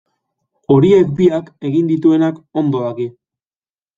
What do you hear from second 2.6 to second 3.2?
ondo daki.